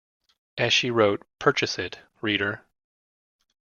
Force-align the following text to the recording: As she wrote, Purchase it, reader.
As 0.57 0.73
she 0.73 0.89
wrote, 0.89 1.21
Purchase 1.37 1.77
it, 1.77 1.99
reader. 2.21 2.65